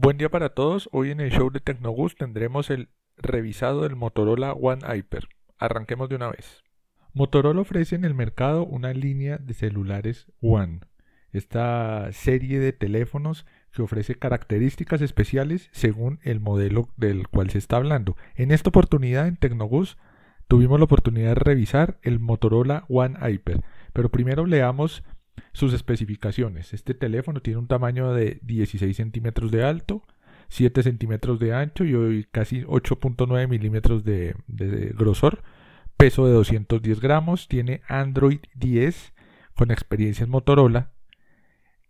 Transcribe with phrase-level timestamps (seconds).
[0.00, 0.88] Buen día para todos.
[0.92, 5.26] Hoy en el show de Tecnogus tendremos el revisado del Motorola One Hyper.
[5.58, 6.62] Arranquemos de una vez.
[7.14, 10.82] Motorola ofrece en el mercado una línea de celulares One.
[11.32, 17.78] Esta serie de teléfonos que ofrece características especiales según el modelo del cual se está
[17.78, 18.16] hablando.
[18.36, 19.98] En esta oportunidad en Tecnogus
[20.46, 23.62] tuvimos la oportunidad de revisar el Motorola One Hyper.
[23.92, 25.02] Pero primero leamos
[25.52, 26.72] sus especificaciones.
[26.72, 30.02] Este teléfono tiene un tamaño de 16 centímetros de alto,
[30.48, 34.34] 7 centímetros de ancho y casi 8.9 milímetros de,
[34.96, 35.42] grosor.
[35.96, 37.48] Peso de 210 gramos.
[37.48, 39.12] Tiene Android 10
[39.54, 40.92] con experiencias Motorola,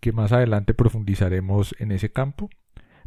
[0.00, 2.48] que más adelante profundizaremos en ese campo.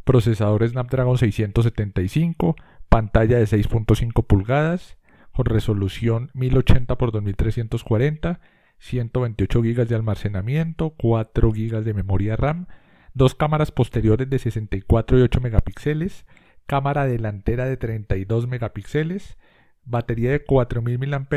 [0.03, 2.55] Procesador Snapdragon 675,
[2.89, 4.98] pantalla de 6.5 pulgadas,
[5.31, 8.39] con resolución 1080 x 2340
[8.81, 12.66] 128 GB de almacenamiento, 4 GB de memoria RAM,
[13.13, 16.26] dos cámaras posteriores de 64 y 8 megapíxeles,
[16.66, 19.38] cámara delantera de 32 megapíxeles,
[19.83, 21.28] batería de 4000 mAh,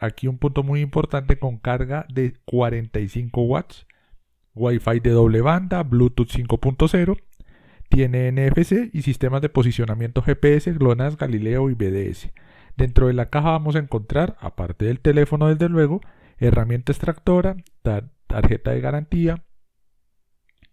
[0.00, 3.86] aquí un punto muy importante con carga de 45 watts,
[4.54, 7.20] Wi-Fi de doble banda, Bluetooth 5.0,
[7.88, 12.30] tiene NFC y sistemas de posicionamiento GPS, GLONASS, Galileo y BDS.
[12.76, 16.00] Dentro de la caja vamos a encontrar, aparte del teléfono desde luego,
[16.38, 17.56] herramienta extractora,
[18.26, 19.44] tarjeta de garantía,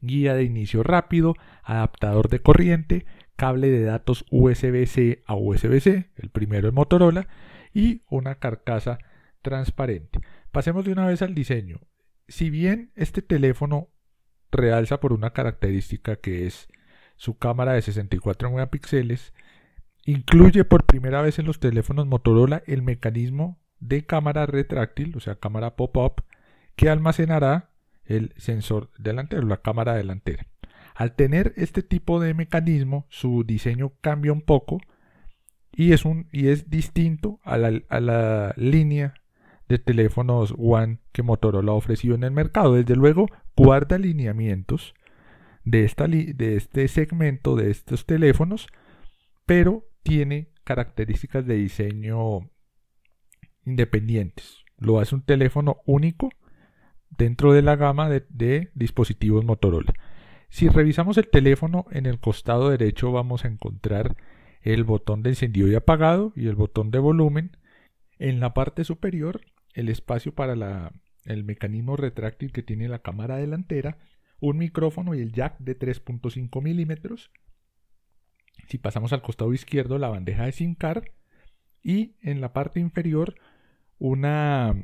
[0.02, 6.70] guía de inicio rápido, adaptador de corriente, cable de datos USB-C a USB-C, el primero
[6.70, 7.28] en Motorola,
[7.74, 9.00] y una carcasa
[9.42, 10.20] transparente.
[10.52, 11.80] Pasemos de una vez al diseño.
[12.28, 13.90] Si bien este teléfono
[14.52, 16.68] realza por una característica que es
[17.16, 19.34] su cámara de 64 megapíxeles,
[20.06, 25.36] incluye por primera vez en los teléfonos Motorola el mecanismo de cámara retráctil, o sea,
[25.36, 26.24] cámara pop-up,
[26.78, 27.72] que almacenará
[28.06, 30.48] el sensor delantero, la cámara delantera.
[30.96, 34.80] Al tener este tipo de mecanismo, su diseño cambia un poco
[35.72, 39.16] y es, un, y es distinto a la, a la línea
[39.68, 42.76] de teléfonos One que Motorola ha ofrecido en el mercado.
[42.76, 44.94] Desde luego, guarda lineamientos
[45.64, 48.68] de, esta de este segmento de estos teléfonos,
[49.46, 52.50] pero tiene características de diseño
[53.66, 54.64] independientes.
[54.78, 56.30] Lo hace un teléfono único
[57.18, 59.94] dentro de la gama de, dispositivos Motorola.
[60.50, 64.18] Si revisamos el teléfono, en el costado derecho vamos a encontrar
[64.62, 67.58] el botón de encendido y apagado y el botón de volumen.
[68.20, 69.42] En la parte superior,
[69.74, 70.92] el espacio para la,
[71.26, 73.98] el mecanismo retráctil que tiene la cámara delantera,
[74.40, 77.32] un micrófono y el jack de 3.5 milímetros.
[78.68, 81.04] Si pasamos al costado izquierdo, la bandeja de SIM card
[81.84, 83.36] y en la parte inferior
[84.02, 84.76] una,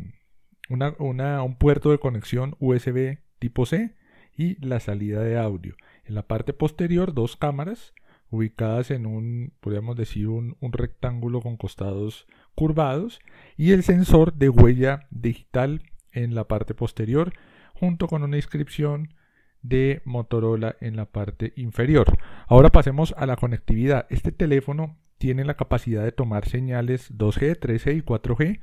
[0.69, 3.95] un puerto de conexión USB tipo C
[4.37, 5.75] y la salida de audio.
[6.05, 7.93] En la parte posterior dos cámaras
[8.29, 13.19] ubicadas en un, podríamos decir, un, un rectángulo con costados curvados
[13.55, 17.33] y el sensor de huella digital en la parte posterior
[17.73, 19.15] junto con una inscripción
[19.63, 22.17] de Motorola en la parte inferior.
[22.47, 24.05] Ahora pasemos a la conectividad.
[24.11, 28.59] Este teléfono tiene la capacidad de tomar señales 2G, 3G y 4G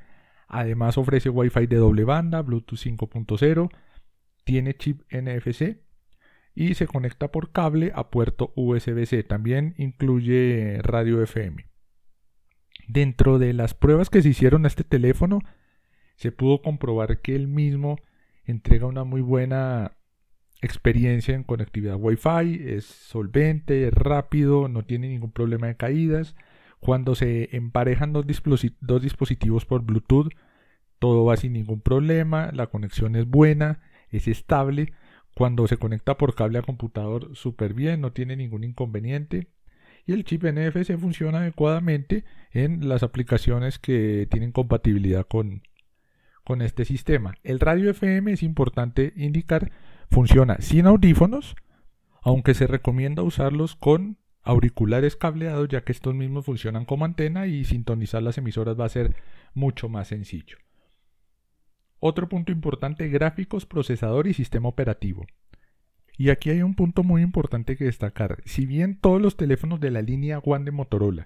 [0.48, 3.70] Además ofrece Wi-Fi de doble banda, Bluetooth 5.0,
[4.44, 5.78] tiene chip NFC
[6.54, 9.24] y se conecta por cable a puerto USB-C.
[9.24, 11.66] También incluye radio FM.
[12.86, 15.40] Dentro de las pruebas que se hicieron a este teléfono,
[16.16, 17.98] se pudo comprobar que el mismo
[18.44, 19.96] entrega una muy buena
[20.60, 26.34] experiencia en conectividad Wi-Fi, es solvente, es rápido, no tiene ningún problema de caídas.
[26.84, 30.28] Cuando se emparejan dos, dispositivos por Bluetooth,
[30.98, 33.80] todo va sin ningún problema, la conexión es buena,
[34.10, 34.92] es estable.
[35.34, 39.48] Cuando se conecta por cable a computador, súper bien, no tiene ningún inconveniente.
[40.04, 45.62] Y el chip NFC funciona adecuadamente en las aplicaciones que tienen compatibilidad con,
[46.44, 47.36] con este sistema.
[47.44, 49.72] El radio FM es importante indicar,
[50.10, 51.56] funciona sin audífonos,
[52.20, 57.64] aunque se recomienda usarlos con auriculares cableados ya que estos mismos funcionan como antena y
[57.64, 59.16] sintonizar las emisoras va a ser
[59.54, 60.58] mucho más sencillo.
[61.98, 65.26] Otro punto importante, gráficos, procesador y sistema operativo.
[66.16, 68.42] Y aquí hay un punto muy importante que destacar.
[68.44, 71.24] Si bien todos los teléfonos de la línea One de Motorola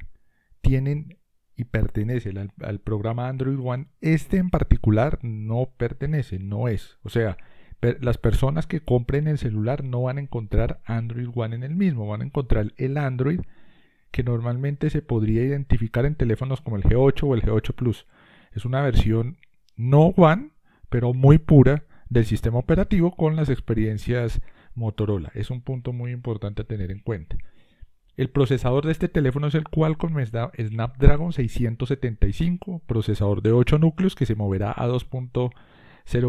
[0.61, 1.19] tienen
[1.57, 6.99] y pertenecen al, al programa Android One, este en particular no pertenece, no es.
[7.03, 7.37] O sea,
[7.81, 12.09] las personas que compren el celular no van a encontrar Android One en el mismo,
[12.09, 13.41] van a encontrar el Android
[14.11, 18.07] que normalmente se podría identificar en teléfonos como el G8 o el G8 Plus.
[18.53, 19.37] Es una versión
[19.77, 20.51] no One,
[20.89, 24.41] pero muy pura del sistema operativo con las experiencias
[24.75, 25.31] Motorola.
[25.35, 27.37] Es un punto muy importante a tener en cuenta.
[28.17, 34.27] El procesador de este teléfono es el Qualcomm Snapdragon 675, procesador de 8 núcleos que
[34.27, 35.53] se moverá a 2.0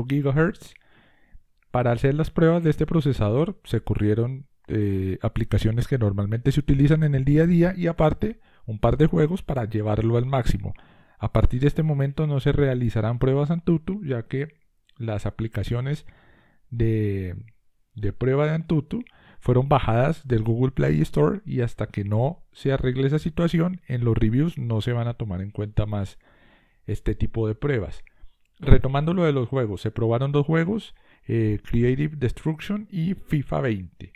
[0.05, 0.75] GHz.
[1.71, 7.03] Para hacer las pruebas de este procesador se ocurrieron eh, aplicaciones que normalmente se utilizan
[7.03, 10.73] en el día a día y aparte un par de juegos para llevarlo al máximo.
[11.17, 14.47] A partir de este momento no se realizarán pruebas Antutu ya que
[14.97, 16.05] las aplicaciones
[16.69, 17.35] de,
[17.93, 19.03] de prueba de Antutu
[19.39, 24.03] fueron bajadas del Google Play Store y hasta que no se arregle esa situación, en
[24.03, 26.19] los reviews no se van a tomar en cuenta más
[26.85, 28.03] este tipo de pruebas.
[28.59, 30.93] Retomando lo de los juegos, se probaron dos juegos,
[31.31, 34.13] eh, Creative Destruction y FIFA 20.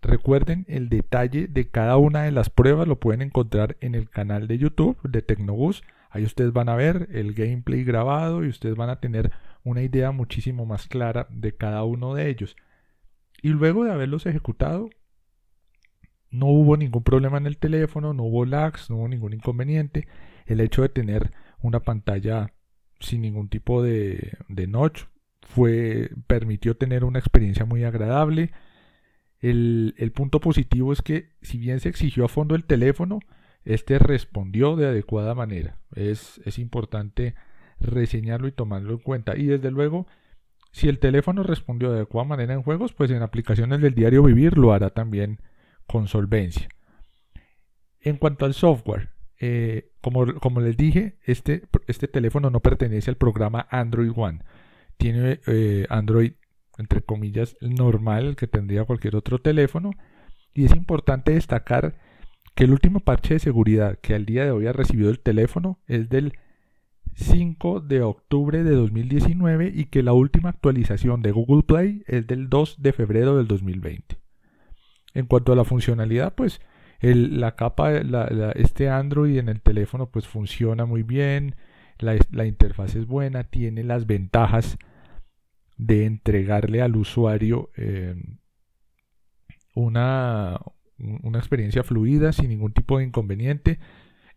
[0.00, 4.46] Recuerden el detalle de cada una de las pruebas lo pueden encontrar en el canal
[4.46, 5.82] de YouTube de Tecnobus.
[6.10, 9.32] Ahí ustedes van a ver el gameplay grabado y ustedes van a tener
[9.64, 12.54] una idea muchísimo más clara de cada uno de ellos.
[13.42, 14.90] Y luego de haberlos ejecutado,
[16.30, 20.06] no hubo ningún problema en el teléfono, no hubo lags, no hubo ningún inconveniente.
[20.46, 22.52] El hecho de tener una pantalla
[23.00, 25.06] sin ningún tipo de, de notch
[25.44, 28.52] fue, permitió tener una experiencia muy agradable.
[29.40, 33.20] El, el, punto positivo es que si bien se exigió a fondo el teléfono,
[33.64, 35.78] este respondió de adecuada manera.
[35.94, 37.34] Es, es importante
[37.80, 39.36] reseñarlo y tomarlo en cuenta.
[39.36, 40.06] Y desde luego
[40.74, 44.58] si el teléfono respondió de adecuada manera en juegos, pues en aplicaciones del diario vivir
[44.58, 45.38] lo hará también
[45.86, 46.68] con solvencia.
[48.00, 53.68] En cuanto al software, eh, como, les dije, este, este, teléfono no pertenece al programa
[53.70, 54.40] Android One.
[54.96, 56.32] Tiene eh, Android,
[56.78, 59.90] entre comillas, normal que tendría cualquier otro teléfono.
[60.54, 61.96] Y es importante destacar
[62.54, 65.80] que el último parche de seguridad que al día de hoy ha recibido el teléfono
[65.86, 66.34] es del
[67.14, 72.48] 5 de octubre de 2019 y que la última actualización de Google Play es del
[72.48, 74.16] 2 de febrero del 2020.
[75.14, 76.60] En cuanto a la funcionalidad, pues
[77.00, 77.92] la capa,
[78.54, 81.54] este Android en el teléfono pues funciona muy bien,
[81.98, 84.78] la, interfaz es buena, tiene las ventajas
[85.76, 88.38] de entregarle al usuario em,
[89.74, 90.60] una,
[90.98, 93.78] una experiencia fluida sin ningún tipo de inconveniente.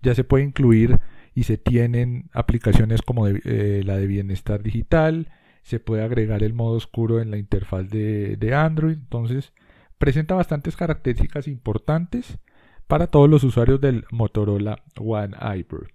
[0.02, 1.00] Ya se puede incluir
[1.38, 5.32] y se tienen aplicaciones como eh, la de bienestar digital,
[5.62, 9.54] se puede agregar el modo oscuro en la interfaz de, Android, entonces
[10.00, 12.40] presenta bastantes características importantes
[12.88, 15.94] para todos los usuarios del Motorola One Hyper.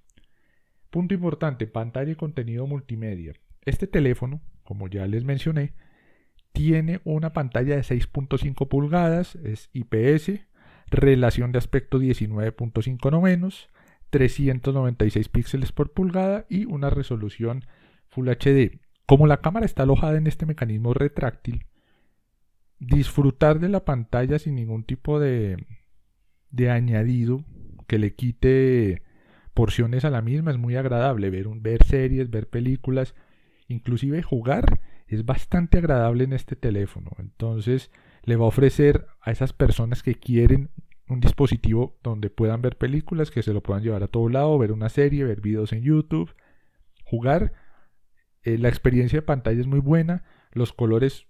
[0.93, 3.33] Punto importante, pantalla y contenido multimedia.
[3.65, 5.73] Este teléfono, como ya les mencioné,
[6.53, 10.47] tiene una pantalla de 6.5 pulgadas, es IPS,
[10.89, 13.71] relación de aspecto 19.5 no menos,
[14.11, 17.65] 396 píxeles por pulgada y una resolución
[18.09, 18.79] Full HD.
[19.07, 21.65] Como la cámara está alojada en este mecanismo retráctil,
[22.81, 25.57] disfrutar de la pantalla sin ningún tipo de,
[26.51, 27.47] de añadido
[27.87, 29.01] que le quite
[29.55, 31.31] porciones a la misma es muy agradable.
[31.31, 33.15] Ver, ver series, ver películas,
[33.69, 37.11] inclusive jugar es bastante agradable en este teléfono.
[37.19, 37.91] Entonces
[38.25, 40.71] le va a ofrecer a esas personas que quieren
[41.09, 44.73] un dispositivo donde puedan ver películas, que se lo puedan llevar a todo lado, ver
[44.73, 46.35] una serie, ver videos en YouTube,
[47.05, 47.53] jugar.
[48.43, 51.27] Eh, la experiencia de pantalla es muy buena, los colores,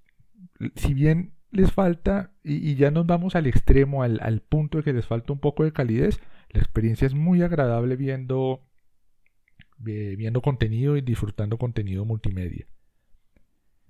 [0.76, 4.92] si bien les falta, y, ya nos vamos al extremo, al, al, punto de que
[4.92, 6.20] les falta un poco de calidez,
[6.52, 8.60] la experiencia es muy agradable viendo,
[9.86, 12.66] eh, viendo contenido y disfrutando contenido multimedia.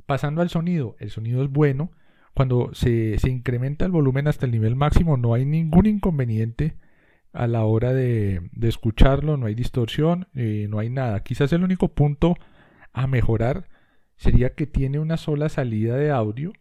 [0.07, 1.93] Pasando al sonido, el sonido es bueno,
[2.35, 6.77] cuando se, incrementa el volumen hasta el nivel máximo no hay ningún inconveniente
[7.33, 11.23] a la hora de, escucharlo, no hay distorsión, eh, no hay nada.
[11.23, 12.37] Quizás el único punto
[12.93, 13.69] a mejorar
[14.17, 16.53] sería que tiene una sola salida de audio,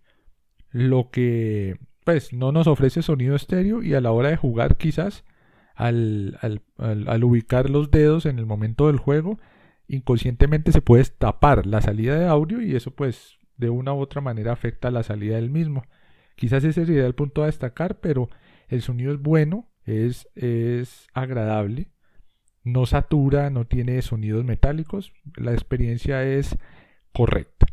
[0.71, 5.23] lo que pues no nos ofrece sonido estéreo y a la hora de jugar quizás
[5.75, 6.37] al,
[7.23, 9.39] ubicar los dedos en el momento del juego
[9.87, 14.21] inconscientemente se puede tapar la salida de audio y eso pues de una u otra
[14.21, 15.83] manera afecta la salida del mismo.
[16.35, 18.29] Quizás ese sería el punto a destacar, pero
[18.69, 21.91] el sonido es bueno, es, es agradable,
[22.63, 26.57] no satura, no tiene sonidos metálicos, la experiencia es
[27.11, 27.67] correcta.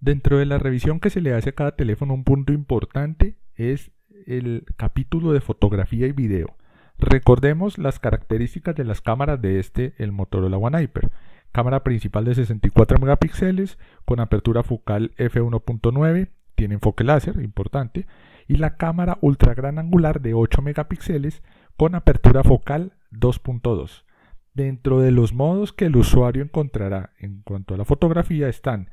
[0.00, 3.92] Dentro de la revisión que se le hace a cada teléfono, un punto importante es
[4.26, 6.56] el capítulo de fotografía y video.
[7.00, 11.10] Recordemos las características de las cámaras de este, el Motorola One Hyper
[11.52, 18.06] cámara principal de 64 megapíxeles con apertura focal f1.9, tiene enfoque láser, importante,
[18.46, 21.42] y la cámara ultra gran angular de 8 megapíxeles
[21.76, 24.04] con apertura focal 2.2.
[24.52, 28.90] Dentro de los modos que el usuario encontrará en cuanto a la fotografía están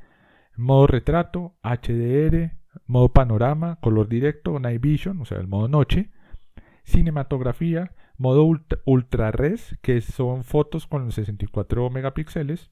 [0.56, 2.52] modo retrato, HDR,
[2.86, 6.10] modo panorama, color directo, night vision, o sea, el modo noche,
[6.88, 8.44] cinematografía, modo
[8.84, 12.70] ultra, res, que son fotos con 64 megapíxeles,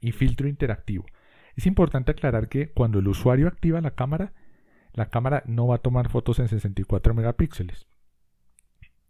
[0.00, 1.06] y filtro interactivo.
[1.56, 4.34] Es importante aclarar que cuando el usuario activa la cámara,
[4.92, 7.86] la cámara no va a tomar fotos en 64 megapíxeles.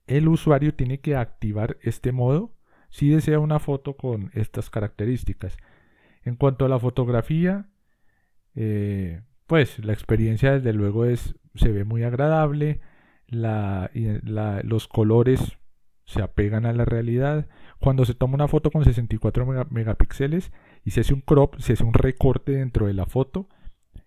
[0.06, 2.54] El usuario tiene que activar este modo
[2.88, 5.56] si desea una foto con estas características.
[6.22, 7.68] En cuanto a la fotografía,
[8.54, 12.80] eh, pues la experiencia desde luego es, se ve muy agradable,
[13.28, 15.58] los colores
[16.04, 17.46] se apegan a la realidad.
[17.80, 20.52] Cuando se toma una foto con 64 megapíxeles
[20.84, 23.48] y se hace un crop, se hace un recorte dentro de la foto,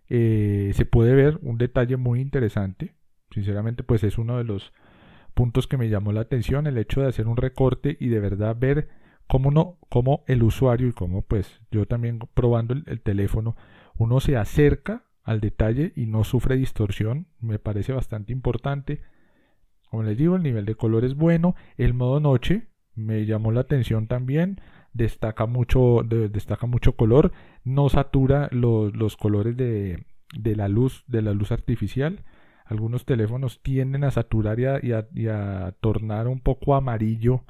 [0.07, 2.95] eh, se puede ver un detalle muy interesante.
[3.31, 4.73] Sinceramente, pues es uno de los
[5.33, 8.55] puntos que me llamó la atención, el hecho de hacer un recorte y de verdad
[8.59, 8.89] ver
[9.27, 13.55] cómo, no, cómo el usuario y cómo pues yo también probando el teléfono,
[13.97, 19.01] uno se acerca al detalle y no sufre distorsión, me parece bastante importante.
[19.87, 23.61] Como les digo, el nivel de color es bueno, el modo noche me llamó la
[23.61, 24.59] atención también,
[24.91, 27.31] destaca mucho, destaca mucho color,
[27.63, 32.23] no satura los, colores de, la luz, de la luz artificial.
[32.65, 37.43] Algunos teléfonos tienden a saturar y a, tornar un poco amarillo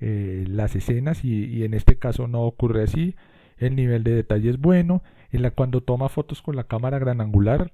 [0.00, 3.16] eh, las escenas y, y en este caso no ocurre así.
[3.58, 5.02] El nivel de detalle es bueno,
[5.32, 7.72] en la cuando toma fotos con la cámara gran angular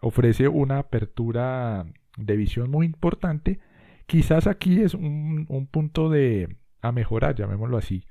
[0.00, 3.60] ofrece una apertura de visión muy importante.
[4.06, 8.04] Quizás aquí es un, punto de a mejorar, llamémoslo así.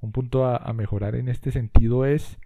[0.00, 2.38] Un punto a, mejorar en este sentido es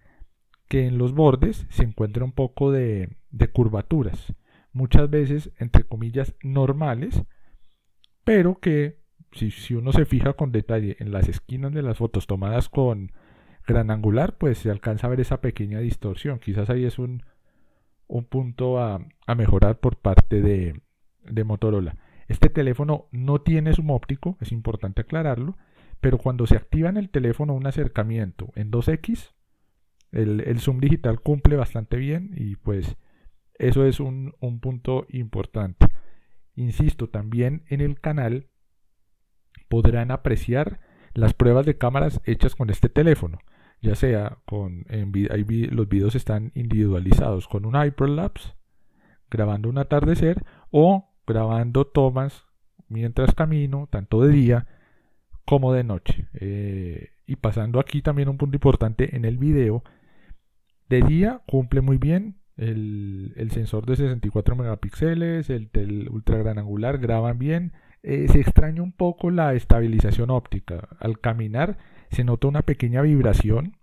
[0.68, 3.16] que en los bordes se encuentra un poco de,
[3.52, 4.34] curvaturas,
[4.72, 7.22] muchas veces entre comillas normales,
[8.24, 8.98] pero que
[9.32, 13.12] si, si, uno se fija con detalle en las esquinas de las fotos tomadas con
[13.66, 16.38] gran angular, pues se alcanza a ver esa pequeña distorsión.
[16.38, 17.22] Quizás ahí es un,
[18.06, 19.00] un punto a,
[19.36, 20.80] mejorar por parte de,
[21.24, 21.96] de, Motorola.
[22.28, 25.56] Este teléfono no tiene zoom óptico, es importante aclararlo,
[26.00, 29.32] pero cuando se activa en el teléfono un acercamiento en 2X,
[30.12, 32.96] el, el zoom digital cumple bastante bien y pues
[33.58, 35.86] eso es un, un punto importante.
[36.54, 38.48] Insisto, también en el canal
[39.68, 40.80] podrán apreciar
[41.14, 43.38] las pruebas de cámaras hechas con este teléfono
[43.84, 48.54] ya sea con los videos están individualizados con un hyperlapse
[49.30, 52.46] grabando un atardecer o grabando tomas
[52.88, 54.66] mientras camino tanto de día
[55.44, 56.28] como de noche.
[56.34, 59.82] Eh, y pasando aquí también un punto importante en el video
[60.88, 66.98] de día cumple muy bien el, sensor de 64 megapíxeles el, el ultra gran angular
[66.98, 67.72] graban bien.
[68.02, 70.88] Eh, se extraña un poco la estabilización óptica.
[71.00, 71.78] Al caminar
[72.10, 73.76] se nota una pequeña vibración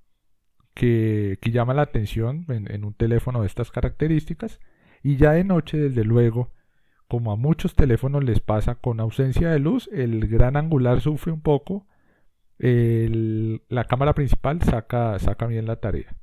[0.74, 4.60] que, llama la atención en, un teléfono de estas características.
[5.04, 6.51] Y ya de noche, desde luego,
[7.08, 11.42] como a muchos teléfonos les pasa con ausencia de luz, el gran angular sufre un
[11.42, 11.88] poco.
[12.58, 16.16] la cámara principal saca, saca bien la tarea.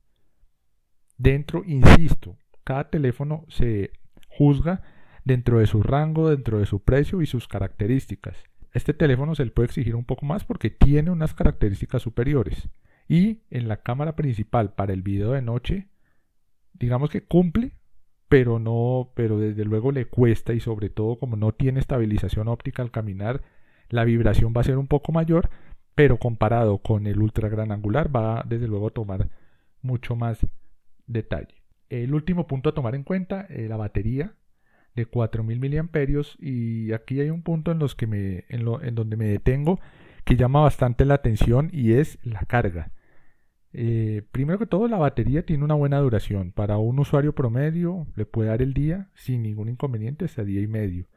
[1.16, 3.90] Dentro, insisto, cada teléfono se
[4.28, 4.82] juzga
[5.24, 8.47] dentro de su rango, dentro de su precio y sus características.
[8.72, 12.68] Este teléfono se le puede exigir un poco más porque tiene unas características superiores.
[13.08, 15.88] Y en la cámara principal para el video de noche,
[16.74, 17.72] digamos que cumple,
[18.28, 22.82] pero no, pero desde luego le cuesta y sobre todo como no tiene estabilización óptica
[22.82, 23.42] al caminar,
[23.88, 25.48] la vibración va a ser un poco mayor,
[25.94, 29.30] pero comparado con el ultra gran angular va desde luego a tomar
[29.80, 30.46] mucho más
[31.06, 31.62] detalle.
[31.88, 34.34] El último punto a tomar en cuenta, eh, la batería
[34.98, 38.94] de 4000 miliamperios y aquí hay un punto en los que me en, lo, en
[38.94, 39.80] donde me detengo
[40.24, 42.90] que llama bastante la atención y es la carga.
[43.72, 46.52] Eh, primero que todo, la batería tiene una buena duración.
[46.52, 50.66] Para un usuario promedio le puede dar el día sin ningún inconveniente hasta día y
[50.66, 51.08] medio.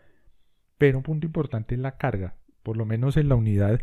[0.78, 2.36] Pero un punto importante es la carga.
[2.64, 3.82] Por lo menos en la unidad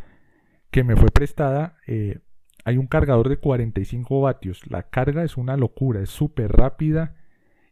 [0.71, 2.21] que me fue prestada eh,
[2.64, 4.62] hay un cargador de 45 vatios.
[4.71, 7.17] La carga es una locura, es súper rápida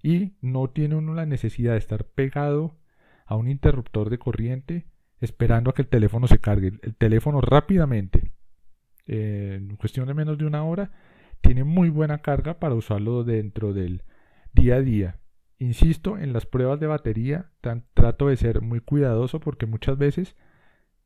[0.06, 2.76] y no tiene uno la necesidad de estar pegado
[3.24, 4.86] a un interruptor de corriente
[5.20, 6.78] esperando a que el teléfono se cargue.
[6.82, 8.30] El teléfono rápidamente,
[9.06, 10.92] en cuestión de menos de una hora,
[11.40, 14.04] tiene muy buena carga para usarlo dentro del
[14.52, 15.18] día a día.
[15.58, 17.50] Insisto, en las pruebas de batería
[17.92, 20.36] trato de ser muy cuidadoso porque muchas veces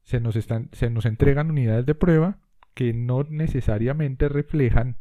[0.02, 2.37] se nos, están, se nos entregan unidades de prueba
[2.75, 4.99] que no necesariamente reflejan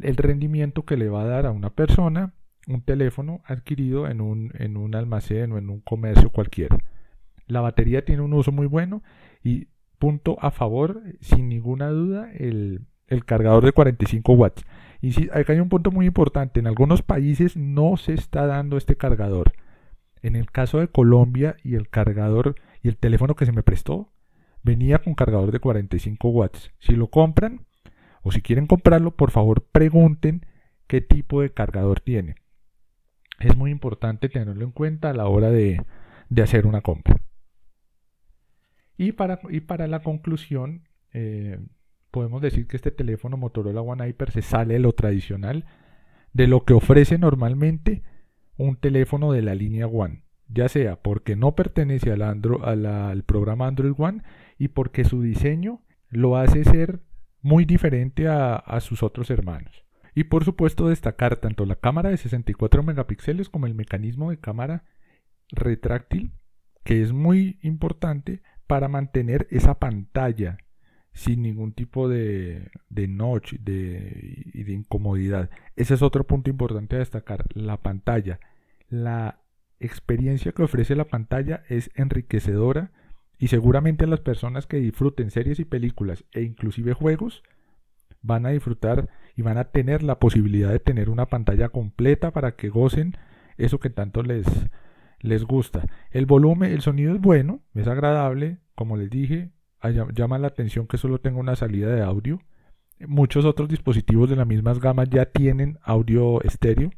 [0.00, 2.32] el rendimiento que le va a dar a una persona
[2.66, 6.78] un teléfono adquirido en un, en un almacén o en un comercio cualquiera.
[7.46, 9.02] La batería tiene un uso muy bueno
[9.42, 9.68] y
[9.98, 14.64] punto a favor, sin ninguna duda, el, el cargador de 45 watts.
[15.00, 16.60] Y sí, acá hay un punto muy importante.
[16.60, 19.52] En algunos países no se está dando este cargador.
[20.22, 24.10] En el caso de Colombia y el cargador y el teléfono que se me prestó
[24.62, 26.70] venía con cargador de 45 watts.
[26.78, 27.66] Si lo compran
[28.22, 30.46] o si quieren comprarlo, por favor pregunten
[30.86, 32.36] qué tipo de cargador tiene.
[33.44, 35.84] Es muy importante tenerlo en cuenta a la hora de,
[36.42, 37.16] hacer una compra.
[38.96, 41.58] Y para, y para la conclusión, eh,
[42.10, 45.66] podemos decir que este teléfono Motorola One Hyper se sale de lo tradicional,
[46.32, 48.02] de lo que ofrece normalmente
[48.56, 54.22] un teléfono de la línea One, ya sea porque no pertenece al, programa Android One
[54.58, 57.00] y porque su diseño lo hace ser
[57.42, 59.83] muy diferente a sus otros hermanos.
[60.14, 64.84] Y por supuesto destacar tanto la cámara de 64 megapíxeles como el mecanismo de cámara
[65.50, 66.32] retráctil,
[66.84, 70.58] que es muy importante para mantener esa pantalla
[71.12, 75.50] sin ningún tipo de, de notch y de incomodidad.
[75.76, 77.46] Ese es otro punto importante a destacar.
[77.54, 78.40] La pantalla.
[78.88, 79.40] La
[79.80, 82.92] experiencia que ofrece la pantalla es enriquecedora
[83.38, 87.42] y seguramente las personas que disfruten series y películas e inclusive juegos
[88.24, 92.56] van a disfrutar y van a tener la posibilidad de tener una pantalla completa para
[92.56, 93.16] que gocen
[93.58, 94.46] eso que tanto les,
[95.20, 95.84] les gusta.
[96.10, 99.50] El volumen, el sonido es bueno, es agradable, como les dije,
[100.14, 102.40] llama la atención que solo tenga una salida de audio.
[103.06, 106.90] Muchos otros dispositivos de las mismas gamas ya tienen audio estéreo.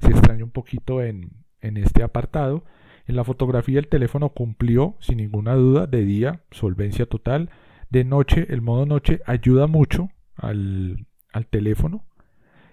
[0.00, 1.30] Se extraña un poquito en,
[1.60, 2.64] en este apartado.
[3.06, 7.48] En la fotografía el teléfono cumplió sin ninguna duda de día, solvencia total.
[7.88, 12.04] De noche, el modo noche ayuda mucho al, al teléfono.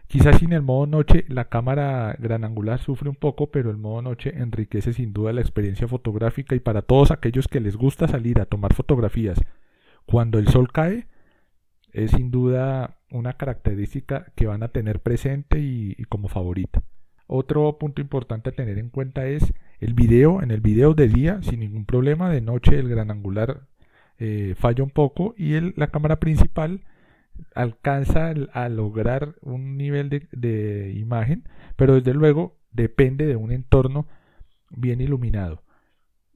[0.08, 4.02] Quizás sin el modo noche la cámara gran angular sufre un poco, pero el modo
[4.02, 8.40] noche enriquece sin duda la experiencia fotográfica y para todos aquellos que les gusta salir
[8.40, 9.40] a tomar fotografías
[10.06, 11.08] cuando el sol cae,
[11.92, 16.84] es sin duda una característica que van a tener presente y, como favorita.
[17.28, 20.42] Otro punto importante a tener en cuenta es el video.
[20.42, 23.68] En el video de día, sin ningún problema, de noche el gran angular
[24.20, 26.82] eh, falla un poco y la cámara principal
[27.56, 34.08] alcanza a lograr un nivel de, imagen, pero desde luego depende de un entorno
[34.70, 35.64] bien iluminado.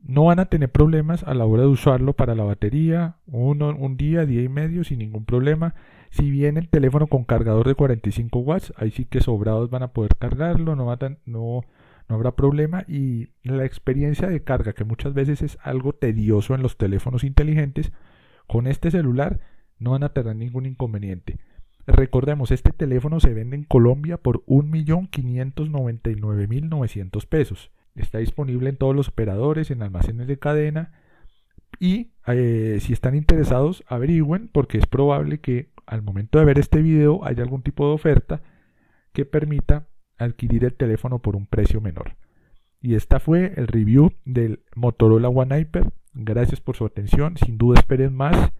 [0.02, 4.26] No van a tener problemas a la hora de usarlo para la batería, un día,
[4.26, 5.74] día y medio sin ningún problema.
[6.12, 9.92] Si viene el teléfono con cargador de 45 watts, ahí sí que sobrados van a
[9.92, 11.62] poder cargarlo, no, no,
[12.08, 12.86] no habrá problema.
[12.88, 17.92] Y la experiencia de carga, que muchas veces es algo tedioso en los teléfonos inteligentes,
[18.46, 19.40] con este celular
[19.80, 21.40] no van a tener ningún inconveniente.
[21.86, 27.72] Recordemos, este teléfono se vende en Colombia por 1.599.900 pesos.
[27.96, 30.92] Está disponible en todos los operadores, en almacenes de cadena.
[31.80, 36.82] Y eh, si están interesados, averigüen porque es probable que al momento de ver este
[36.82, 38.42] video haya algún tipo de oferta
[39.14, 39.88] que permita
[40.18, 42.18] adquirir el teléfono por un precio menor.
[42.82, 45.94] Y esta fue el review del Motorola One Hyper.
[46.14, 47.38] Gracias por su atención.
[47.38, 48.52] Sin duda esperen más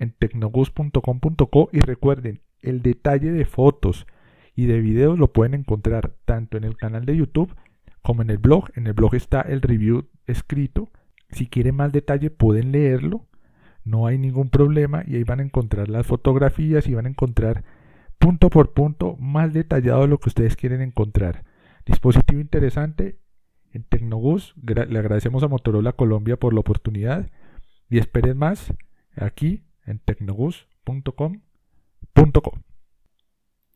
[0.00, 4.06] en tecnogus.com.co y recuerden, el detalle de fotos
[4.56, 7.54] y de videos lo pueden encontrar tanto en el canal de YouTube
[8.02, 8.70] como en el blog.
[8.74, 10.90] En el blog está el review escrito.
[11.30, 13.26] Si quieren más detalle pueden leerlo.
[13.84, 17.64] No hay ningún problema y ahí van a encontrar las fotografías y van a encontrar
[18.18, 21.44] punto por punto más detallado lo que ustedes quieren encontrar.
[21.86, 23.18] Dispositivo interesante
[23.72, 24.54] en Tecnogus.
[24.62, 27.30] Le agradecemos a Motorola Colombia por la oportunidad
[27.88, 28.72] y esperen más
[29.16, 32.69] aquí en tecnogus.com.co.